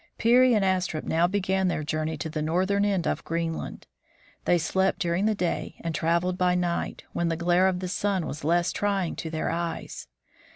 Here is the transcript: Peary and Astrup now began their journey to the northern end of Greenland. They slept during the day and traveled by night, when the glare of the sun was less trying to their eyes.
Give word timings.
Peary 0.17 0.55
and 0.55 0.65
Astrup 0.65 1.03
now 1.03 1.27
began 1.27 1.67
their 1.67 1.83
journey 1.83 2.17
to 2.17 2.27
the 2.27 2.41
northern 2.41 2.83
end 2.83 3.05
of 3.05 3.23
Greenland. 3.23 3.85
They 4.45 4.57
slept 4.57 4.97
during 4.97 5.27
the 5.27 5.35
day 5.35 5.75
and 5.81 5.93
traveled 5.93 6.39
by 6.39 6.55
night, 6.55 7.03
when 7.13 7.27
the 7.29 7.37
glare 7.37 7.67
of 7.67 7.81
the 7.81 7.87
sun 7.87 8.25
was 8.25 8.43
less 8.43 8.71
trying 8.71 9.15
to 9.17 9.29
their 9.29 9.51
eyes. 9.51 10.07